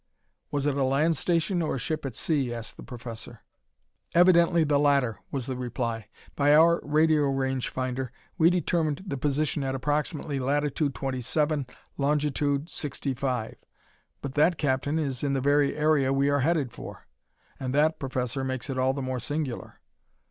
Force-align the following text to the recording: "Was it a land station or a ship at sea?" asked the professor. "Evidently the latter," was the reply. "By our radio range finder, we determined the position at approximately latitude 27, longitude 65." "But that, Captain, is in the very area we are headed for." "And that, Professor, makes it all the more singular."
"Was 0.49 0.65
it 0.65 0.75
a 0.75 0.83
land 0.83 1.15
station 1.15 1.61
or 1.61 1.75
a 1.75 1.79
ship 1.79 2.07
at 2.07 2.15
sea?" 2.15 2.51
asked 2.51 2.75
the 2.75 2.81
professor. 2.81 3.41
"Evidently 4.15 4.63
the 4.63 4.79
latter," 4.79 5.19
was 5.29 5.45
the 5.45 5.55
reply. 5.55 6.07
"By 6.35 6.55
our 6.55 6.79
radio 6.83 7.29
range 7.29 7.69
finder, 7.69 8.11
we 8.35 8.49
determined 8.49 9.03
the 9.05 9.17
position 9.19 9.63
at 9.63 9.75
approximately 9.75 10.39
latitude 10.39 10.95
27, 10.95 11.67
longitude 11.99 12.67
65." 12.67 13.57
"But 14.23 14.33
that, 14.33 14.57
Captain, 14.57 14.97
is 14.97 15.23
in 15.23 15.33
the 15.33 15.39
very 15.39 15.75
area 15.77 16.11
we 16.11 16.31
are 16.31 16.39
headed 16.39 16.71
for." 16.71 17.05
"And 17.59 17.71
that, 17.75 17.99
Professor, 17.99 18.43
makes 18.43 18.71
it 18.71 18.79
all 18.79 18.95
the 18.95 19.03
more 19.03 19.19
singular." 19.19 19.81